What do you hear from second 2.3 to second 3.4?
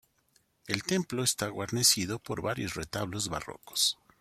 varios retablos